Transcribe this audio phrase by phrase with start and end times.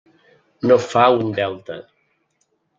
[0.71, 1.79] No fa un delta.